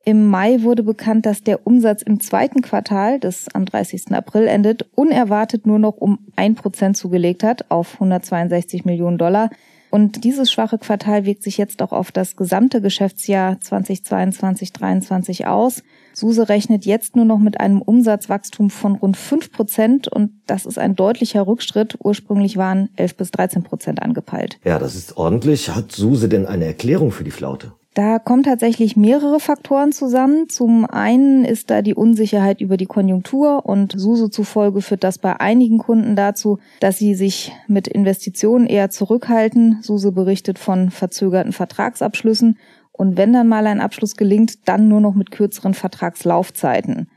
Im 0.04 0.26
Mai 0.26 0.62
wurde 0.62 0.82
bekannt, 0.82 1.24
dass 1.24 1.42
der 1.42 1.66
Umsatz 1.66 2.02
im 2.02 2.20
zweiten 2.20 2.62
Quartal, 2.62 3.20
das 3.20 3.46
am 3.54 3.64
30. 3.64 4.12
April 4.12 4.46
endet, 4.46 4.88
unerwartet 4.94 5.66
nur 5.66 5.78
noch 5.78 5.98
um 5.98 6.26
ein 6.36 6.54
Prozent 6.56 6.96
zugelegt 6.96 7.42
hat 7.42 7.70
auf 7.70 7.94
162 7.94 8.84
Millionen 8.84 9.18
Dollar. 9.18 9.50
Und 9.90 10.24
dieses 10.24 10.50
schwache 10.50 10.78
Quartal 10.78 11.26
wirkt 11.26 11.42
sich 11.42 11.58
jetzt 11.58 11.82
auch 11.82 11.92
auf 11.92 12.12
das 12.12 12.36
gesamte 12.36 12.80
Geschäftsjahr 12.80 13.54
2022-23 13.54 15.46
aus. 15.46 15.82
SUSE 16.12 16.48
rechnet 16.48 16.84
jetzt 16.84 17.16
nur 17.16 17.24
noch 17.24 17.38
mit 17.38 17.60
einem 17.60 17.82
Umsatzwachstum 17.82 18.70
von 18.70 18.96
rund 18.96 19.16
5 19.16 19.52
Prozent 19.52 20.08
und 20.08 20.32
das 20.46 20.66
ist 20.66 20.78
ein 20.78 20.96
deutlicher 20.96 21.46
Rückschritt. 21.46 21.96
Ursprünglich 22.02 22.56
waren 22.56 22.90
11 22.96 23.16
bis 23.16 23.30
13 23.30 23.62
Prozent 23.62 24.02
angepeilt. 24.02 24.58
Ja, 24.64 24.78
das 24.78 24.94
ist 24.94 25.16
ordentlich. 25.16 25.70
Hat 25.70 25.92
SUSE 25.92 26.28
denn 26.28 26.46
eine 26.46 26.66
Erklärung 26.66 27.12
für 27.12 27.24
die 27.24 27.30
Flaute? 27.30 27.72
Da 27.94 28.20
kommen 28.20 28.44
tatsächlich 28.44 28.96
mehrere 28.96 29.40
Faktoren 29.40 29.90
zusammen. 29.90 30.48
Zum 30.48 30.86
einen 30.86 31.44
ist 31.44 31.70
da 31.70 31.82
die 31.82 31.94
Unsicherheit 31.94 32.60
über 32.60 32.76
die 32.76 32.86
Konjunktur 32.86 33.66
und 33.66 33.92
SUSE 33.98 34.30
zufolge 34.30 34.80
führt 34.80 35.02
das 35.02 35.18
bei 35.18 35.40
einigen 35.40 35.78
Kunden 35.78 36.14
dazu, 36.14 36.60
dass 36.78 36.98
sie 36.98 37.14
sich 37.14 37.52
mit 37.66 37.88
Investitionen 37.88 38.66
eher 38.66 38.90
zurückhalten. 38.90 39.80
SUSE 39.82 40.12
berichtet 40.12 40.60
von 40.60 40.90
verzögerten 40.90 41.52
Vertragsabschlüssen 41.52 42.58
und 42.92 43.16
wenn 43.16 43.32
dann 43.32 43.48
mal 43.48 43.66
ein 43.66 43.80
Abschluss 43.80 44.16
gelingt, 44.16 44.68
dann 44.68 44.88
nur 44.88 45.00
noch 45.00 45.14
mit 45.14 45.30
kürzeren 45.30 45.74
Vertragslaufzeiten. 45.74 47.08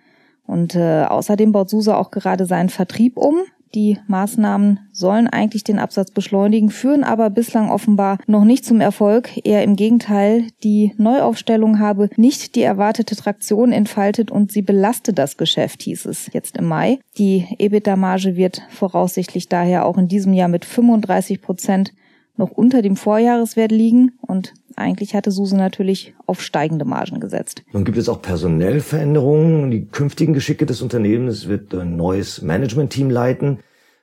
Und 0.45 0.75
äh, 0.75 1.03
außerdem 1.03 1.51
baut 1.51 1.69
SUSE 1.69 1.97
auch 1.97 2.11
gerade 2.11 2.45
seinen 2.45 2.69
Vertrieb 2.69 3.17
um. 3.17 3.37
Die 3.75 3.97
Maßnahmen 4.05 4.81
sollen 4.91 5.27
eigentlich 5.27 5.63
den 5.63 5.79
Absatz 5.79 6.11
beschleunigen, 6.11 6.69
führen 6.69 7.03
aber 7.03 7.31
bislang 7.31 7.71
offenbar 7.71 8.19
noch 8.27 8.43
nicht 8.43 8.65
zum 8.65 8.79
Erfolg. 8.81 9.31
Eher 9.43 9.63
im 9.63 9.75
Gegenteil, 9.75 10.47
die 10.63 10.93
Neuaufstellung 10.97 11.79
habe 11.79 12.09
nicht 12.15 12.53
die 12.55 12.61
erwartete 12.61 13.15
Traktion 13.15 13.71
entfaltet 13.71 14.29
und 14.29 14.51
sie 14.51 14.61
belaste 14.61 15.11
das 15.11 15.37
Geschäft, 15.37 15.81
hieß 15.81 16.05
es 16.05 16.29
jetzt 16.33 16.57
im 16.57 16.65
Mai. 16.65 16.99
Die 17.17 17.47
EBITDA-Marge 17.57 18.35
wird 18.35 18.61
voraussichtlich 18.69 19.49
daher 19.49 19.85
auch 19.85 19.97
in 19.97 20.07
diesem 20.07 20.33
Jahr 20.33 20.49
mit 20.49 20.65
35 20.65 21.41
Prozent 21.41 21.93
noch 22.35 22.51
unter 22.51 22.81
dem 22.81 22.95
Vorjahreswert 22.95 23.71
liegen 23.71 24.13
und 24.21 24.53
eigentlich 24.75 25.15
hatte 25.15 25.31
Suse 25.31 25.55
natürlich 25.55 26.13
auf 26.25 26.41
steigende 26.41 26.85
Margen 26.85 27.19
gesetzt. 27.19 27.63
Nun 27.71 27.85
gibt 27.85 27.97
es 27.97 28.09
auch 28.09 28.21
personell 28.21 28.79
Veränderungen. 28.79 29.71
Die 29.71 29.85
künftigen 29.85 30.33
Geschicke 30.33 30.65
des 30.65 30.81
Unternehmens 30.81 31.47
wird 31.47 31.73
ein 31.73 31.95
neues 31.95 32.41
Management-Team 32.41 33.09
leiten. 33.09 33.59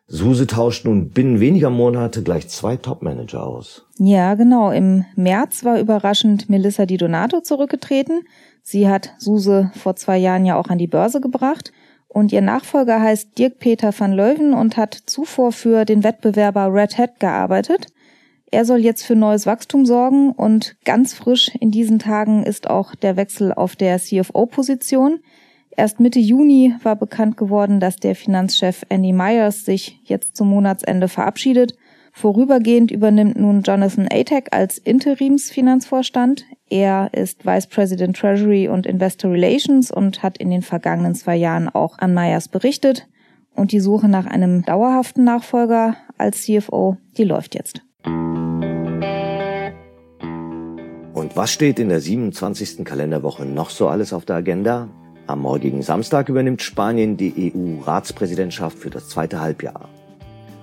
Suse 0.06 0.48
tauscht 0.48 0.84
nun 0.84 1.10
binnen 1.10 1.38
weniger 1.38 1.70
Monate 1.70 2.24
gleich 2.24 2.48
zwei 2.48 2.76
Top-Manager 2.76 3.46
aus. 3.46 3.86
Ja, 3.96 4.34
genau. 4.34 4.72
Im 4.72 5.04
März 5.14 5.64
war 5.64 5.78
überraschend 5.78 6.50
Melissa 6.50 6.84
Di 6.84 6.96
Donato 6.96 7.40
zurückgetreten. 7.40 8.22
Sie 8.62 8.88
hat 8.88 9.14
Suse 9.18 9.70
vor 9.76 9.94
zwei 9.94 10.18
Jahren 10.18 10.44
ja 10.44 10.58
auch 10.58 10.68
an 10.68 10.78
die 10.78 10.88
Börse 10.88 11.20
gebracht. 11.20 11.72
Und 12.08 12.32
ihr 12.32 12.40
Nachfolger 12.40 13.00
heißt 13.00 13.38
Dirk 13.38 13.60
Peter 13.60 13.92
van 13.96 14.12
Leuven 14.12 14.52
und 14.52 14.76
hat 14.76 14.94
zuvor 15.06 15.52
für 15.52 15.84
den 15.84 16.02
Wettbewerber 16.02 16.74
Red 16.74 16.98
Hat 16.98 17.20
gearbeitet. 17.20 17.86
Er 18.52 18.64
soll 18.64 18.78
jetzt 18.78 19.04
für 19.04 19.14
neues 19.14 19.46
Wachstum 19.46 19.86
sorgen 19.86 20.32
und 20.32 20.76
ganz 20.84 21.14
frisch 21.14 21.52
in 21.60 21.70
diesen 21.70 22.00
Tagen 22.00 22.42
ist 22.42 22.68
auch 22.68 22.96
der 22.96 23.16
Wechsel 23.16 23.52
auf 23.52 23.76
der 23.76 23.98
CFO-Position. 23.98 25.20
Erst 25.76 26.00
Mitte 26.00 26.18
Juni 26.18 26.74
war 26.82 26.96
bekannt 26.96 27.36
geworden, 27.36 27.78
dass 27.78 27.96
der 27.96 28.16
Finanzchef 28.16 28.84
Andy 28.88 29.12
Myers 29.12 29.64
sich 29.64 30.00
jetzt 30.04 30.36
zum 30.36 30.48
Monatsende 30.48 31.06
verabschiedet. 31.06 31.76
Vorübergehend 32.12 32.90
übernimmt 32.90 33.38
nun 33.38 33.62
Jonathan 33.62 34.08
Atek 34.10 34.48
als 34.50 34.78
Interimsfinanzvorstand. 34.78 36.44
Er 36.68 37.10
ist 37.12 37.46
Vice 37.46 37.68
President 37.68 38.16
Treasury 38.16 38.66
und 38.66 38.84
Investor 38.84 39.30
Relations 39.30 39.92
und 39.92 40.24
hat 40.24 40.38
in 40.38 40.50
den 40.50 40.62
vergangenen 40.62 41.14
zwei 41.14 41.36
Jahren 41.36 41.68
auch 41.68 41.98
an 41.98 42.14
Myers 42.14 42.48
berichtet. 42.48 43.06
Und 43.54 43.70
die 43.70 43.80
Suche 43.80 44.08
nach 44.08 44.26
einem 44.26 44.64
dauerhaften 44.64 45.22
Nachfolger 45.22 45.96
als 46.18 46.42
CFO, 46.42 46.96
die 47.16 47.24
läuft 47.24 47.54
jetzt. 47.54 47.82
Und 51.30 51.36
was 51.36 51.52
steht 51.52 51.78
in 51.78 51.90
der 51.90 52.00
27. 52.00 52.84
Kalenderwoche 52.84 53.44
noch 53.44 53.70
so 53.70 53.86
alles 53.86 54.12
auf 54.12 54.24
der 54.24 54.34
Agenda? 54.34 54.88
Am 55.28 55.42
morgigen 55.42 55.80
Samstag 55.80 56.28
übernimmt 56.28 56.60
Spanien 56.60 57.16
die 57.16 57.52
EU-Ratspräsidentschaft 57.54 58.76
für 58.76 58.90
das 58.90 59.08
zweite 59.08 59.40
Halbjahr. 59.40 59.88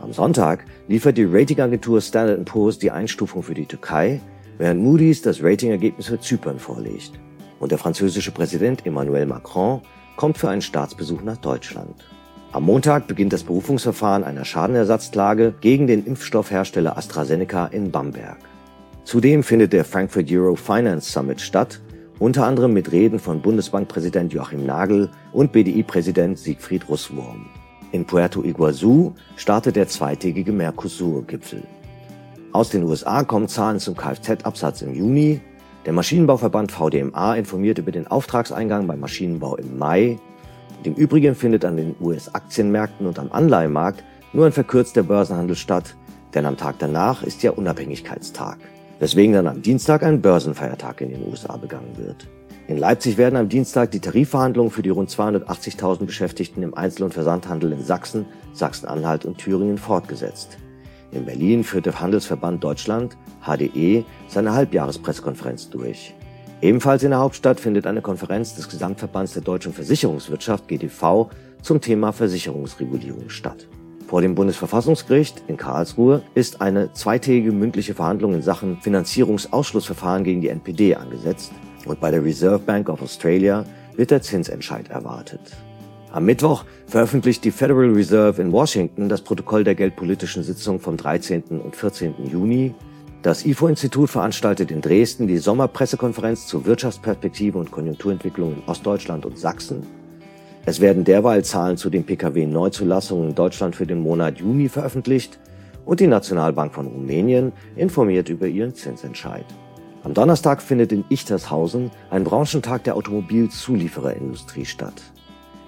Am 0.01 0.11
Sonntag 0.11 0.65
liefert 0.89 1.17
die 1.17 1.23
Ratingagentur 1.23 2.01
Standard 2.01 2.43
Poor's 2.43 2.77
die 2.79 2.91
Einstufung 2.91 3.43
für 3.43 3.53
die 3.53 3.65
Türkei, 3.65 4.19
während 4.57 4.83
Moody's 4.83 5.21
das 5.21 5.41
Ratingergebnis 5.41 6.07
für 6.07 6.19
Zypern 6.19 6.59
vorlegt. 6.59 7.13
Und 7.61 7.71
der 7.71 7.77
französische 7.77 8.31
Präsident 8.31 8.85
Emmanuel 8.85 9.25
Macron 9.25 9.79
kommt 10.17 10.37
für 10.37 10.49
einen 10.49 10.61
Staatsbesuch 10.61 11.21
nach 11.21 11.37
Deutschland. 11.37 11.95
Am 12.51 12.63
Montag 12.63 13.07
beginnt 13.07 13.31
das 13.31 13.43
Berufungsverfahren 13.43 14.25
einer 14.25 14.43
Schadenersatzklage 14.43 15.53
gegen 15.61 15.87
den 15.87 16.05
Impfstoffhersteller 16.05 16.97
AstraZeneca 16.97 17.67
in 17.67 17.89
Bamberg. 17.89 18.39
Zudem 19.07 19.41
findet 19.41 19.71
der 19.71 19.85
Frankfurt 19.85 20.29
Euro 20.33 20.57
Finance 20.57 21.09
Summit 21.09 21.39
statt, 21.39 21.79
unter 22.19 22.45
anderem 22.45 22.73
mit 22.73 22.91
Reden 22.91 23.19
von 23.19 23.41
Bundesbankpräsident 23.41 24.33
Joachim 24.33 24.65
Nagel 24.65 25.09
und 25.31 25.53
BDI-Präsident 25.53 26.37
Siegfried 26.37 26.89
Russwurm. 26.89 27.45
In 27.93 28.03
Puerto 28.03 28.43
Iguazu 28.43 29.15
startet 29.37 29.77
der 29.77 29.87
zweitägige 29.87 30.51
Mercosur-Gipfel. 30.51 31.63
Aus 32.51 32.69
den 32.69 32.83
USA 32.83 33.23
kommen 33.23 33.47
Zahlen 33.47 33.79
zum 33.79 33.95
Kfz-Absatz 33.95 34.81
im 34.81 34.93
Juni. 34.93 35.39
Der 35.85 35.93
Maschinenbauverband 35.93 36.73
VDMA 36.73 37.35
informiert 37.35 37.77
über 37.77 37.93
den 37.93 38.07
Auftragseingang 38.07 38.87
beim 38.87 38.99
Maschinenbau 38.99 39.55
im 39.55 39.77
Mai. 39.77 40.19
Im 40.83 40.95
Übrigen 40.95 41.33
findet 41.33 41.63
an 41.63 41.77
den 41.77 41.95
US-Aktienmärkten 42.01 43.07
und 43.07 43.19
am 43.19 43.31
Anleihenmarkt 43.31 44.03
nur 44.33 44.47
ein 44.47 44.51
verkürzter 44.51 45.03
Börsenhandel 45.03 45.55
statt, 45.55 45.95
denn 46.33 46.45
am 46.45 46.57
Tag 46.57 46.75
danach 46.79 47.23
ist 47.23 47.41
ja 47.41 47.51
Unabhängigkeitstag 47.51 48.57
weswegen 48.99 49.33
dann 49.33 49.47
am 49.47 49.61
Dienstag 49.61 50.03
ein 50.03 50.21
Börsenfeiertag 50.21 51.01
in 51.01 51.11
den 51.11 51.27
USA 51.27 51.57
begangen 51.57 51.97
wird. 51.97 52.27
In 52.67 52.77
Leipzig 52.77 53.17
werden 53.17 53.37
am 53.37 53.47
Dienstag 53.47 53.91
die 53.91 54.01
Tarifverhandlungen 54.01 54.71
für 54.71 54.81
die 54.81 54.89
rund 54.89 55.09
280.000 55.09 56.05
Beschäftigten 56.05 56.63
im 56.63 56.73
Einzel- 56.73 57.03
und 57.03 57.13
Versandhandel 57.13 57.71
in 57.71 57.81
Sachsen, 57.81 58.25
Sachsen-Anhalt 58.53 59.23
und 59.23 59.37
Thüringen 59.37 59.77
fortgesetzt. 59.77 60.57
In 61.11 61.25
Berlin 61.25 61.63
führt 61.63 61.85
der 61.85 61.99
Handelsverband 61.99 62.61
Deutschland, 62.61 63.15
HDE, 63.45 64.03
seine 64.27 64.53
Halbjahrespressekonferenz 64.53 65.69
durch. 65.69 66.13
Ebenfalls 66.61 67.03
in 67.03 67.11
der 67.11 67.19
Hauptstadt 67.19 67.59
findet 67.59 67.87
eine 67.87 68.01
Konferenz 68.01 68.55
des 68.55 68.67
Gesamtverbands 68.67 69.33
der 69.33 69.43
deutschen 69.43 69.71
Versicherungswirtschaft 69.71 70.67
GDV 70.67 71.29
zum 71.61 71.79
Thema 71.79 72.11
Versicherungsregulierung 72.11 73.29
statt. 73.29 73.67
Vor 74.07 74.21
dem 74.21 74.35
Bundesverfassungsgericht 74.35 75.43
in 75.49 75.57
Karlsruhe 75.57 76.21
ist 76.33 76.61
eine 76.61 76.93
zweitägige 76.93 77.51
mündliche 77.51 77.93
Verhandlung 77.93 78.35
in 78.35 78.41
Sachen 78.41 78.77
Finanzierungsausschlussverfahren 78.79 80.23
gegen 80.23 80.39
die 80.39 80.47
NPD 80.47 80.95
angesetzt 80.95 81.51
und 81.85 81.99
bei 81.99 82.09
der 82.09 82.23
Reserve 82.23 82.59
Bank 82.59 82.87
of 82.87 83.01
Australia 83.01 83.65
wird 83.97 84.11
der 84.11 84.21
Zinsentscheid 84.21 84.89
erwartet. 84.89 85.41
Am 86.13 86.23
Mittwoch 86.23 86.63
veröffentlicht 86.85 87.43
die 87.43 87.51
Federal 87.51 87.89
Reserve 87.89 88.41
in 88.41 88.53
Washington 88.53 89.09
das 89.09 89.21
Protokoll 89.21 89.65
der 89.65 89.75
geldpolitischen 89.75 90.41
Sitzung 90.41 90.79
vom 90.79 90.95
13. 90.95 91.43
und 91.61 91.75
14. 91.75 92.13
Juni. 92.31 92.73
Das 93.23 93.45
IFO-Institut 93.45 94.09
veranstaltet 94.09 94.71
in 94.71 94.79
Dresden 94.79 95.27
die 95.27 95.37
Sommerpressekonferenz 95.37 96.47
zur 96.47 96.65
Wirtschaftsperspektive 96.65 97.57
und 97.57 97.71
Konjunkturentwicklung 97.71 98.53
in 98.53 98.63
Ostdeutschland 98.67 99.25
und 99.25 99.37
Sachsen. 99.37 99.96
Es 100.67 100.81
werden 100.81 101.05
derweil 101.05 101.45
Zahlen 101.45 101.77
zu 101.77 101.89
den 101.89 102.03
Pkw-Neuzulassungen 102.03 103.29
in 103.29 103.35
Deutschland 103.35 103.77
für 103.77 103.87
den 103.87 104.01
Monat 104.01 104.39
Juni 104.39 104.67
veröffentlicht 104.67 105.39
und 105.85 106.01
die 106.01 106.07
Nationalbank 106.07 106.73
von 106.73 106.87
Rumänien 106.87 107.53
informiert 107.77 108.27
über 108.27 108.47
ihren 108.47 108.75
Zinsentscheid. 108.75 109.45
Am 110.03 110.13
Donnerstag 110.13 110.61
findet 110.61 110.91
in 110.91 111.05
Ichtershausen 111.07 111.89
ein 112.09 112.25
Branchentag 112.25 112.83
der 112.83 112.97
Automobilzuliefererindustrie 112.97 114.65
statt. 114.65 115.01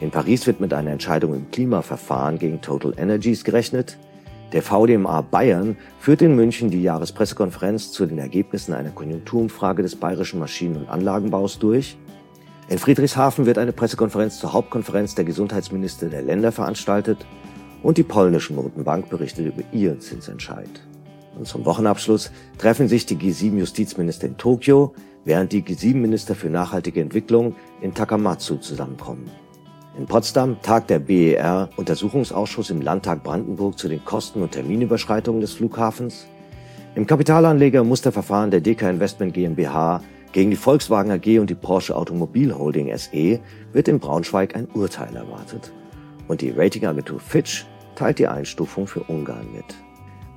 In 0.01 0.11
Paris 0.11 0.45
wird 0.45 0.59
mit 0.59 0.73
einer 0.73 0.91
Entscheidung 0.91 1.33
im 1.33 1.49
Klimaverfahren 1.49 2.37
gegen 2.37 2.59
Total 2.59 2.93
Energies 2.97 3.45
gerechnet. 3.45 3.97
Der 4.51 4.61
VDMA 4.61 5.21
Bayern 5.21 5.77
führt 5.99 6.21
in 6.21 6.35
München 6.35 6.71
die 6.71 6.83
Jahrespressekonferenz 6.83 7.93
zu 7.93 8.05
den 8.05 8.19
Ergebnissen 8.19 8.73
einer 8.73 8.89
Konjunkturumfrage 8.89 9.81
des 9.81 9.95
bayerischen 9.95 10.41
Maschinen- 10.41 10.75
und 10.75 10.89
Anlagenbaus 10.89 11.57
durch. 11.57 11.95
In 12.69 12.77
Friedrichshafen 12.77 13.47
wird 13.47 13.57
eine 13.57 13.73
Pressekonferenz 13.73 14.37
zur 14.37 14.53
Hauptkonferenz 14.53 15.15
der 15.15 15.25
Gesundheitsminister 15.25 16.07
der 16.07 16.21
Länder 16.21 16.51
veranstaltet 16.51 17.25
und 17.81 17.97
die 17.97 18.03
polnische 18.03 18.53
Notenbank 18.53 19.09
berichtet 19.09 19.47
über 19.47 19.63
ihren 19.73 19.99
Zinsentscheid. 20.01 20.69
Und 21.35 21.47
zum 21.47 21.65
Wochenabschluss 21.65 22.31
treffen 22.59 22.87
sich 22.87 23.07
die 23.07 23.17
G7-Justizminister 23.17 24.27
in 24.27 24.37
Tokio, 24.37 24.93
während 25.25 25.51
die 25.51 25.63
G7-Minister 25.63 26.35
für 26.35 26.51
nachhaltige 26.51 27.01
Entwicklung 27.01 27.55
in 27.81 27.95
Takamatsu 27.95 28.57
zusammenkommen. 28.57 29.31
In 29.97 30.05
Potsdam 30.05 30.61
tagt 30.61 30.91
der 30.91 30.99
BER-Untersuchungsausschuss 30.99 32.69
im 32.69 32.81
Landtag 32.81 33.23
Brandenburg 33.23 33.79
zu 33.79 33.87
den 33.87 34.05
Kosten- 34.05 34.43
und 34.43 34.51
Terminüberschreitungen 34.51 35.41
des 35.41 35.53
Flughafens. 35.53 36.27
Im 36.93 37.07
Kapitalanleger 37.07 37.83
Musterverfahren 37.83 38.51
der 38.51 38.61
DK 38.61 38.91
Investment 38.91 39.33
GmbH 39.33 40.01
gegen 40.31 40.51
die 40.51 40.55
Volkswagen 40.55 41.11
AG 41.11 41.39
und 41.39 41.49
die 41.49 41.55
Porsche 41.55 41.95
Automobil 41.95 42.53
Holding 42.53 42.95
SE 42.97 43.39
wird 43.73 43.87
in 43.87 43.99
Braunschweig 43.99 44.55
ein 44.55 44.67
Urteil 44.73 45.15
erwartet. 45.15 45.71
Und 46.27 46.41
die 46.41 46.51
Ratingagentur 46.51 47.19
Fitch 47.19 47.65
teilt 47.95 48.19
die 48.19 48.27
Einstufung 48.27 48.87
für 48.87 49.01
Ungarn 49.01 49.47
mit. 49.53 49.65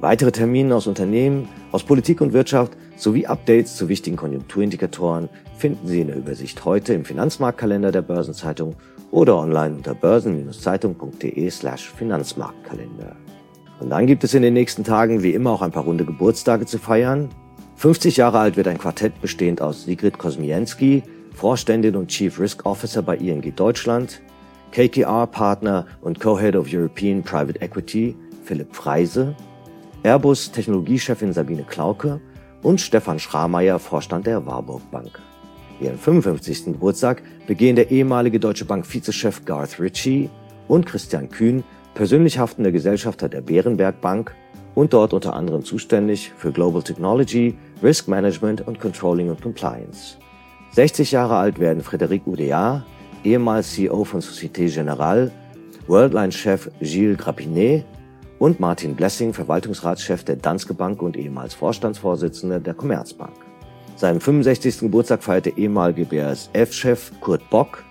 Weitere 0.01 0.33
Termine 0.33 0.75
aus 0.75 0.89
Unternehmen, 0.89 1.49
aus 1.71 1.85
Politik 1.85 2.21
und 2.21 2.33
Wirtschaft 2.33 2.73
sowie 2.97 3.27
Updates 3.27 3.77
zu 3.77 3.89
wichtigen 3.89 4.17
Konjunkturindikatoren 4.17 5.29
finden 5.57 5.87
Sie 5.87 6.01
in 6.01 6.09
der 6.09 6.17
Übersicht 6.17 6.65
heute 6.65 6.93
im 6.93 7.05
Finanzmarktkalender 7.05 7.93
der 7.93 8.03
Börsenzeitung 8.03 8.75
oder 9.13 9.37
online 9.39 9.77
unter 9.77 9.95
börsen-zeitung.de 9.95 11.49
slash 11.51 11.93
Finanzmarktkalender. 11.93 13.15
Und 13.79 13.91
dann 13.91 14.07
gibt 14.07 14.25
es 14.25 14.35
in 14.35 14.43
den 14.43 14.55
nächsten 14.55 14.83
Tagen 14.83 15.23
wie 15.23 15.35
immer 15.35 15.51
auch 15.51 15.63
ein 15.63 15.71
paar 15.71 15.85
runde 15.85 16.05
Geburtstage 16.05 16.67
zu 16.67 16.79
feiern. 16.79 17.29
50 17.83 18.17
Jahre 18.17 18.39
alt 18.39 18.57
wird 18.57 18.69
ein 18.69 18.79
Quartett 18.79 19.21
bestehend 19.21 19.61
aus 19.61 19.87
Sigrid 19.87 20.17
Kosmienski, 20.17 21.03
Vorständin 21.35 21.97
und 21.97 22.07
Chief 22.07 22.39
Risk 22.39 22.65
Officer 22.65 23.03
bei 23.03 23.17
ING 23.17 23.43
Deutschland, 23.57 24.23
KKR-Partner 24.71 25.89
und 26.01 26.21
Co-Head 26.21 26.55
of 26.55 26.69
European 26.73 27.25
Private 27.25 27.61
Equity 27.61 28.15
Philipp 28.45 28.73
Freise, 28.73 29.35
Airbus 30.05 30.53
Technologiechefin 30.53 31.33
Sabine 31.33 31.65
Klauke 31.65 32.21
und 32.63 32.81
Stefan 32.81 33.19
Schrameyer, 33.19 33.81
Vorstand 33.81 34.29
der 34.29 34.47
Warburg 34.47 34.89
Bank. 34.93 35.19
Ihren 35.81 35.99
55. 35.99 36.67
Geburtstag 36.67 37.25
begehen 37.49 37.75
der 37.75 37.91
ehemalige 37.91 38.39
Deutsche 38.39 38.65
Bank 38.65 38.87
Vizechef 38.87 39.45
Garth 39.45 39.81
Ritchie 39.81 40.31
und 40.69 40.87
Christian 40.87 41.29
Kühn, 41.29 41.65
persönlich 41.95 42.39
haftender 42.39 42.71
Gesellschafter 42.71 43.29
der 43.29 43.41
Bärenberg 43.41 44.01
Bank 44.01 44.37
und 44.75 44.93
dort 44.93 45.13
unter 45.13 45.35
anderem 45.35 45.65
zuständig 45.65 46.33
für 46.37 46.53
Global 46.53 46.83
Technology, 46.83 47.57
Risk 47.83 48.09
Management 48.09 48.67
und 48.67 48.81
Controlling 48.81 49.31
und 49.31 49.43
Compliance. 49.43 50.17
60 50.73 51.13
Jahre 51.13 51.37
alt 51.37 51.59
werden 51.59 51.83
Frédéric 51.83 52.23
Oudéa, 52.27 52.83
ehemals 53.25 53.73
CEO 53.75 54.05
von 54.05 54.21
Société 54.21 54.69
Générale, 54.69 55.31
Worldline-Chef 55.87 56.71
Gilles 56.81 57.19
Grappinet 57.19 57.85
und 58.39 58.59
Martin 58.59 58.95
Blessing, 58.95 59.33
Verwaltungsratschef 59.33 60.25
der 60.25 60.37
Danske 60.37 60.75
Bank 60.75 61.03
und 61.03 61.17
ehemals 61.17 61.55
Vorstandsvorsitzender 61.55 62.61
der 62.61 62.75
Commerzbank. 62.75 63.35
Seinen 63.97 64.21
65. 64.21 64.81
Geburtstag 64.81 65.23
feierte 65.23 65.51
ehemalige 65.51 66.07
BASF-Chef 66.07 67.13
Kurt 67.21 67.49
Bock. 67.51 67.85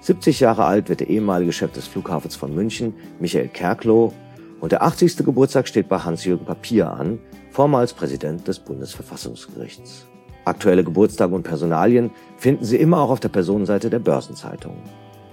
70 0.00 0.40
Jahre 0.40 0.64
alt 0.64 0.88
wird 0.88 1.00
der 1.00 1.08
ehemalige 1.08 1.52
Chef 1.52 1.72
des 1.72 1.88
Flughafens 1.88 2.36
von 2.36 2.54
München, 2.54 2.94
Michael 3.18 3.48
Kerkloh. 3.48 4.12
Und 4.60 4.72
der 4.72 4.82
80. 4.82 5.18
Geburtstag 5.18 5.68
steht 5.68 5.88
bei 5.88 5.98
Hans-Jürgen 5.98 6.46
Papier 6.46 6.90
an, 6.90 7.18
vormals 7.50 7.92
Präsident 7.92 8.48
des 8.48 8.58
Bundesverfassungsgerichts. 8.58 10.06
Aktuelle 10.44 10.84
Geburtstage 10.84 11.34
und 11.34 11.42
Personalien 11.42 12.10
finden 12.36 12.64
Sie 12.64 12.76
immer 12.76 13.00
auch 13.00 13.10
auf 13.10 13.20
der 13.20 13.28
Personenseite 13.28 13.90
der 13.90 13.98
Börsenzeitung. 13.98 14.76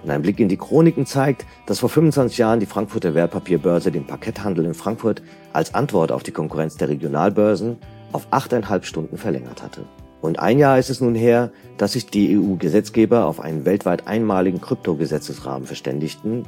Und 0.03 0.09
ein 0.09 0.21
Blick 0.21 0.39
in 0.39 0.49
die 0.49 0.57
Chroniken 0.57 1.05
zeigt, 1.05 1.45
dass 1.65 1.79
vor 1.79 1.89
25 1.89 2.37
Jahren 2.37 2.59
die 2.59 2.65
Frankfurter 2.65 3.13
Wertpapierbörse 3.13 3.91
den 3.91 4.05
Parketthandel 4.05 4.65
in 4.65 4.73
Frankfurt 4.73 5.21
als 5.53 5.73
Antwort 5.73 6.11
auf 6.11 6.23
die 6.23 6.31
Konkurrenz 6.31 6.75
der 6.75 6.89
Regionalbörsen 6.89 7.77
auf 8.11 8.27
8,5 8.31 8.83
Stunden 8.83 9.17
verlängert 9.17 9.63
hatte. 9.63 9.85
Und 10.21 10.39
ein 10.39 10.57
Jahr 10.57 10.79
ist 10.79 10.89
es 10.89 11.01
nun 11.01 11.15
her, 11.15 11.51
dass 11.77 11.93
sich 11.93 12.07
die 12.07 12.37
EU-Gesetzgeber 12.37 13.25
auf 13.25 13.39
einen 13.39 13.65
weltweit 13.65 14.07
einmaligen 14.07 14.61
Kryptogesetzesrahmen 14.61 15.67
verständigten. 15.67 16.43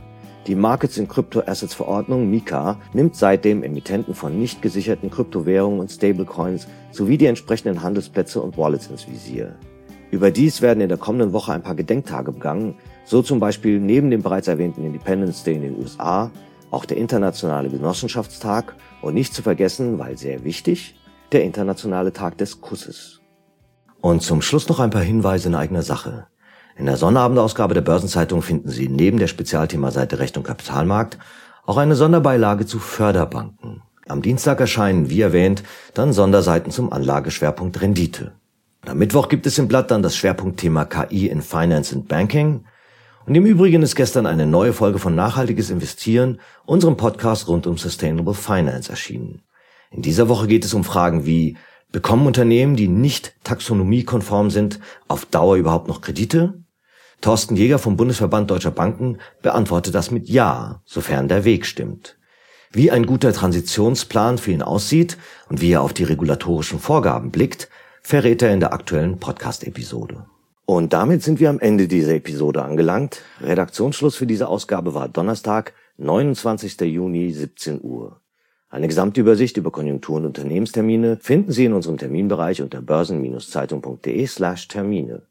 Die 0.48 0.56
Markets 0.56 0.98
in 0.98 1.08
Crypto 1.08 1.42
Assets 1.42 1.74
Verordnung 1.74 2.30
MiCA 2.30 2.80
nimmt 2.94 3.16
seitdem 3.16 3.64
Emittenten 3.64 4.14
von 4.14 4.38
nicht 4.38 4.62
gesicherten 4.62 5.10
Kryptowährungen 5.10 5.80
und 5.80 5.90
Stablecoins 5.92 6.68
sowie 6.92 7.18
die 7.18 7.26
entsprechenden 7.26 7.82
Handelsplätze 7.82 8.40
und 8.40 8.56
Wallets 8.56 8.88
ins 8.88 9.08
Visier. 9.08 9.56
Überdies 10.12 10.62
werden 10.62 10.82
in 10.82 10.90
der 10.90 11.00
kommenden 11.00 11.34
Woche 11.34 11.52
ein 11.52 11.64
paar 11.64 11.74
Gedenktage 11.74 12.32
begangen, 12.32 12.76
so 13.06 13.24
zum 13.24 13.40
Beispiel 13.40 13.80
neben 13.80 14.12
dem 14.12 14.22
bereits 14.22 14.48
erwähnten 14.48 14.86
Independence 14.86 15.44
Day 15.44 15.56
in 15.56 15.64
den 15.64 15.78
USA 15.80 16.32
auch 16.70 16.86
der 16.86 16.98
Internationale 16.98 17.70
Genossenschaftstag 17.70 18.76
und 19.02 19.14
nicht 19.14 19.34
zu 19.34 19.42
vergessen, 19.42 19.98
weil 19.98 20.18
sehr 20.18 20.44
wichtig, 20.44 20.96
der 21.32 21.44
Internationale 21.44 22.14
Tag 22.14 22.38
des 22.38 22.62
Kusses. 22.62 23.22
Und 24.02 24.22
zum 24.22 24.42
Schluss 24.42 24.68
noch 24.70 24.80
ein 24.80 24.90
paar 24.92 25.02
Hinweise 25.02 25.48
in 25.48 25.56
eigener 25.56 25.82
Sache. 25.82 26.28
In 26.78 26.88
der 26.88 26.98
Sonnabendausgabe 26.98 27.74
der 27.74 27.82
Börsenzeitung 27.82 28.42
finden 28.42 28.70
Sie 28.70 28.90
neben 28.90 29.18
der 29.18 29.28
Spezialthemaseite 29.28 30.20
Recht 30.20 30.36
und 30.36 30.44
Kapitalmarkt 30.44 31.18
auch 31.66 31.78
eine 31.78 31.96
Sonderbbeilage 31.96 32.66
zu 32.66 32.80
Förderbanken. 32.80 33.82
Am 34.08 34.22
Dienstag 34.22 34.60
erscheinen, 34.60 35.10
wie 35.10 35.22
erwähnt, 35.22 35.64
dann 35.94 36.12
Sonderseiten 36.12 36.72
zum 36.72 36.92
Anlageschwerpunkt 36.92 37.82
Rendite. 37.82 38.34
Und 38.84 38.90
am 38.90 38.98
Mittwoch 38.98 39.30
gibt 39.30 39.48
es 39.48 39.58
im 39.58 39.70
Blatt 39.70 39.90
dann 39.90 40.04
das 40.04 40.18
Schwerpunktthema 40.18 40.84
KI 40.84 41.28
in 41.28 41.42
Finance 41.42 41.96
and 41.96 42.10
Banking. 42.10 42.66
Und 43.26 43.36
im 43.36 43.46
Übrigen 43.46 43.82
ist 43.82 43.96
gestern 43.96 44.26
eine 44.26 44.46
neue 44.46 44.74
Folge 44.74 45.00
von 45.00 45.16
Nachhaltiges 45.16 45.70
Investieren, 45.70 46.40
unserem 46.66 46.98
Podcast 46.98 47.48
rund 47.48 47.68
um 47.68 47.78
Sustainable 47.78 48.36
Finance 48.36 48.92
erschienen. 48.92 49.44
In 49.92 50.02
dieser 50.02 50.28
Woche 50.28 50.48
geht 50.48 50.66
es 50.66 50.74
um 50.74 50.84
Fragen 50.84 51.26
wie 51.26 51.58
Bekommen 51.92 52.28
Unternehmen, 52.28 52.76
die 52.76 52.90
nicht 52.90 53.34
taxonomiekonform 53.46 54.50
sind, 54.50 54.82
auf 55.08 55.26
Dauer 55.26 55.56
überhaupt 55.56 55.88
noch 55.88 56.02
Kredite? 56.02 56.65
Thorsten 57.26 57.56
Jäger 57.56 57.80
vom 57.80 57.98
Bundesverband 57.98 58.52
Deutscher 58.52 58.70
Banken 58.70 59.18
beantwortet 59.42 59.96
das 59.96 60.12
mit 60.12 60.30
Ja, 60.30 60.84
sofern 60.86 61.28
der 61.28 61.44
Weg 61.44 61.66
stimmt. 61.66 62.20
Wie 62.72 62.92
ein 62.92 63.08
guter 63.08 63.34
Transitionsplan 63.34 64.38
für 64.38 64.52
ihn 64.52 64.62
aussieht 64.62 65.18
und 65.50 65.60
wie 65.60 65.72
er 65.72 65.82
auf 65.82 65.92
die 65.92 66.04
regulatorischen 66.04 66.78
Vorgaben 66.78 67.32
blickt, 67.32 67.68
verrät 68.04 68.44
er 68.44 68.54
in 68.54 68.60
der 68.60 68.74
aktuellen 68.74 69.18
Podcast-Episode. 69.18 70.28
Und 70.68 70.94
damit 70.94 71.24
sind 71.24 71.40
wir 71.40 71.50
am 71.50 71.60
Ende 71.60 71.88
dieser 71.88 72.14
Episode 72.14 72.62
angelangt. 72.62 73.24
Redaktionsschluss 73.42 74.16
für 74.16 74.28
diese 74.28 74.48
Ausgabe 74.48 74.94
war 74.94 75.10
Donnerstag, 75.10 75.74
29. 75.98 76.80
Juni, 76.82 77.32
17 77.32 77.82
Uhr. 77.82 78.22
Eine 78.70 78.88
Gesamtübersicht 78.88 79.58
über 79.58 79.72
Konjunktur- 79.72 80.18
und 80.18 80.28
Unternehmenstermine 80.28 81.18
finden 81.20 81.52
Sie 81.52 81.66
in 81.66 81.74
unserem 81.74 81.98
Terminbereich 81.98 82.62
unter 82.62 82.84
börsen-zeitung.de 82.84 84.28
slash 84.28 84.68
Termine. 84.68 85.24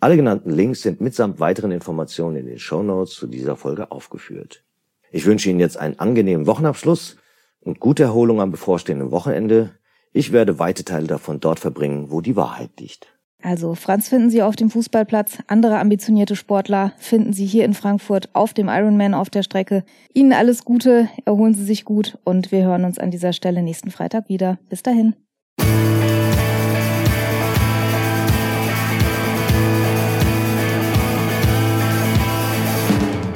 Alle 0.00 0.16
genannten 0.16 0.50
Links 0.50 0.80
sind 0.80 1.02
mitsamt 1.02 1.40
weiteren 1.40 1.72
Informationen 1.72 2.36
in 2.36 2.46
den 2.46 2.58
Show 2.58 2.82
Notes 2.82 3.14
zu 3.14 3.26
dieser 3.26 3.54
Folge 3.54 3.92
aufgeführt. 3.92 4.64
Ich 5.12 5.26
wünsche 5.26 5.50
Ihnen 5.50 5.60
jetzt 5.60 5.76
einen 5.76 5.98
angenehmen 5.98 6.46
Wochenabschluss 6.46 7.16
und 7.60 7.80
gute 7.80 8.04
Erholung 8.04 8.40
am 8.40 8.50
bevorstehenden 8.50 9.10
Wochenende. 9.10 9.72
Ich 10.12 10.32
werde 10.32 10.58
weite 10.58 10.84
Teile 10.84 11.06
davon 11.06 11.38
dort 11.40 11.60
verbringen, 11.60 12.10
wo 12.10 12.22
die 12.22 12.34
Wahrheit 12.34 12.70
liegt. 12.80 13.08
Also 13.42 13.74
Franz 13.74 14.08
finden 14.08 14.30
Sie 14.30 14.42
auf 14.42 14.56
dem 14.56 14.70
Fußballplatz, 14.70 15.38
andere 15.46 15.78
ambitionierte 15.78 16.36
Sportler 16.36 16.92
finden 16.98 17.32
Sie 17.32 17.46
hier 17.46 17.64
in 17.66 17.74
Frankfurt 17.74 18.30
auf 18.34 18.54
dem 18.54 18.68
Ironman 18.68 19.14
auf 19.14 19.28
der 19.28 19.42
Strecke. 19.42 19.84
Ihnen 20.14 20.32
alles 20.32 20.64
Gute, 20.64 21.08
erholen 21.26 21.54
Sie 21.54 21.64
sich 21.64 21.84
gut 21.84 22.18
und 22.24 22.52
wir 22.52 22.64
hören 22.64 22.84
uns 22.84 22.98
an 22.98 23.10
dieser 23.10 23.34
Stelle 23.34 23.62
nächsten 23.62 23.90
Freitag 23.90 24.28
wieder. 24.28 24.58
Bis 24.68 24.82
dahin. 24.82 25.14